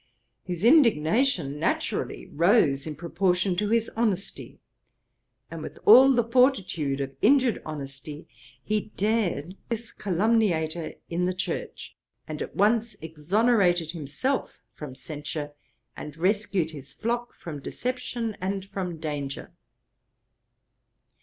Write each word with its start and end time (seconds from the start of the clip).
His 0.43 0.63
indignation 0.63 1.59
naturally 1.59 2.25
rose 2.25 2.87
in 2.87 2.95
proportion 2.95 3.55
to 3.57 3.69
his 3.69 3.87
honesty, 3.95 4.59
and 5.51 5.61
with 5.61 5.77
all 5.85 6.11
the 6.11 6.23
fortitude 6.23 6.99
of 6.99 7.15
injured 7.21 7.61
honesty, 7.67 8.25
he 8.63 8.89
dared 8.97 9.55
this 9.69 9.91
calumniator 9.91 10.95
in 11.11 11.25
the 11.25 11.35
church, 11.35 11.95
and 12.27 12.41
at 12.41 12.55
once 12.55 12.95
exonerated 13.03 13.91
himself 13.91 14.63
from 14.73 14.95
censure, 14.95 15.51
and 15.95 16.17
rescued 16.17 16.71
his 16.71 16.93
flock 16.93 17.35
from 17.35 17.59
deception 17.61 18.35
and 18.41 18.65
from 18.65 18.97
danger. 18.97 19.53